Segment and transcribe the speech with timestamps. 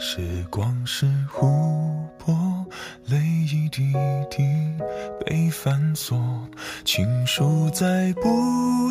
[0.00, 1.44] 时光是湖
[2.18, 2.32] 泊，
[3.06, 3.92] 泪一滴
[4.30, 4.44] 滴
[5.26, 6.16] 被反锁，
[6.84, 8.28] 情书在不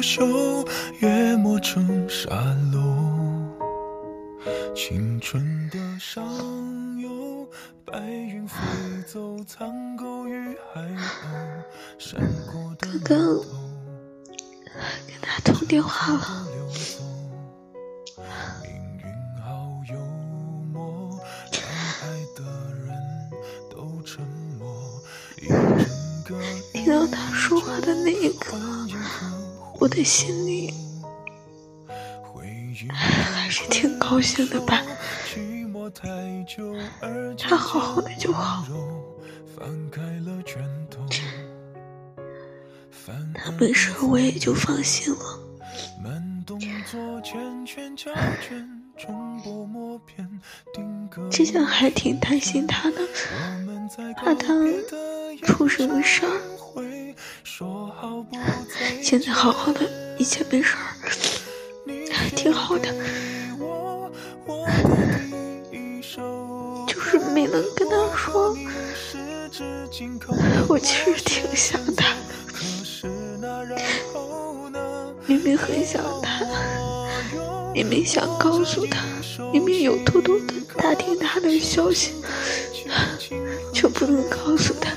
[0.01, 0.67] 朽，
[0.99, 2.35] 越磨成沙
[2.73, 2.81] 漏。
[4.75, 6.21] 青春的上
[6.99, 7.47] 游，
[7.85, 8.57] 白云飞
[9.07, 11.63] 走，苍狗与海鸥，
[11.97, 12.19] 闪
[12.51, 13.37] 过的刚刚
[15.07, 16.46] 跟他通电话了。
[26.73, 28.57] 听到他说话的那一刻，
[29.79, 30.73] 我的心里
[32.89, 34.81] 还是挺高兴的吧。
[37.37, 38.65] 他好好的就好，
[43.33, 45.19] 他没事我也就放心了。
[51.29, 52.97] 之前还挺担心他的，
[54.15, 54.53] 怕他
[55.47, 56.31] 出什么事儿。
[59.01, 59.81] 现在好好的，
[60.19, 60.93] 一切没事儿，
[62.35, 62.93] 挺好的。
[66.85, 68.55] 就是没能跟他说，
[70.67, 72.13] 我其实挺想他
[73.69, 73.77] 的，
[75.25, 76.45] 明明很想他，
[77.73, 79.03] 明明想告诉他，
[79.51, 82.11] 明明有偷偷的打听他的消息，
[83.73, 84.91] 就不能告诉他。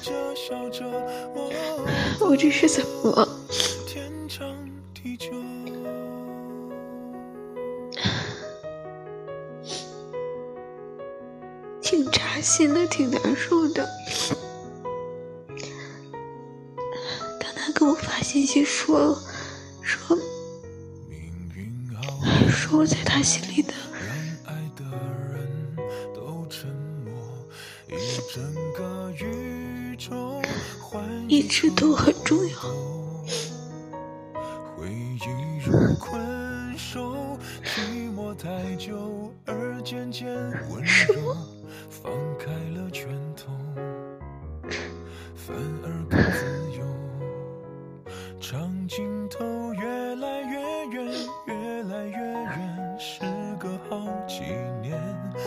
[2.21, 3.29] 我这是怎么了？
[11.83, 13.89] 挺扎心的，挺难受的。
[17.41, 19.19] 当他给我发信息说
[19.83, 20.17] 说
[22.49, 23.75] 说我在他心里的。
[31.29, 32.55] 一直都很重要。
[40.85, 41.37] 是吗？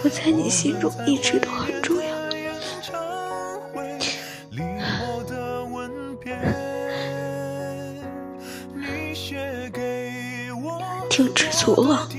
[0.04, 2.13] 我在你心中一直都很重要。
[11.16, 12.08] 请知足了。
[12.10, 12.18] 第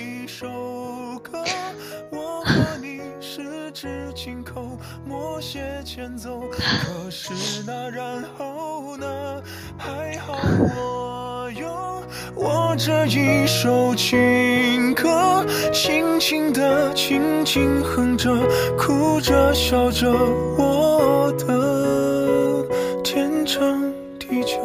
[0.00, 0.46] 一首
[1.24, 1.42] 歌
[2.12, 9.42] 我和你十指紧扣默写前奏可是那然后呢？
[9.76, 10.38] 还好
[10.72, 11.66] 我有
[12.36, 18.32] 我这一首情歌轻轻的轻轻哼着
[18.76, 20.12] 哭着笑着
[20.56, 22.64] 我的
[23.02, 23.82] 天长
[24.16, 24.62] 地久。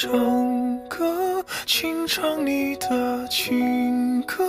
[0.00, 4.44] 唱歌，轻唱你的情歌，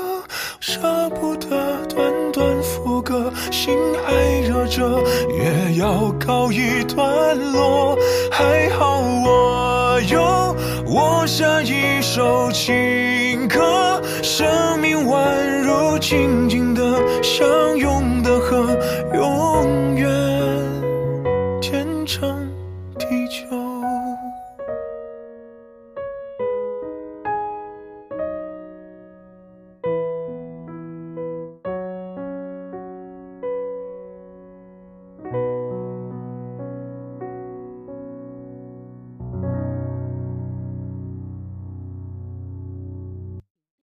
[0.60, 0.80] 舍
[1.20, 1.48] 不得
[1.88, 4.14] 短短副歌，心还
[4.48, 5.02] 热着，
[5.32, 7.98] 也要告一段落。
[8.32, 10.56] 还好我有
[10.86, 18.78] 我下一首情歌，生命宛如静静的相拥的河。